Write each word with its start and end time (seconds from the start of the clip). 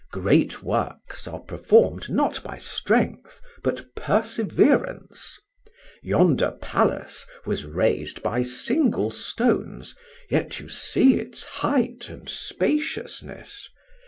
Great 0.11 0.63
works 0.63 1.27
are 1.27 1.41
performed 1.41 2.09
not 2.09 2.41
by 2.41 2.57
strength, 2.57 3.39
but 3.61 3.85
perseverance; 3.93 5.37
yonder 6.01 6.53
palace 6.59 7.27
was 7.45 7.65
raised 7.65 8.23
by 8.23 8.41
single 8.41 9.11
stones, 9.11 9.95
yet 10.27 10.59
you 10.59 10.67
see 10.69 11.19
its 11.19 11.43
height 11.43 12.09
and 12.09 12.27
spaciousness. 12.27 13.69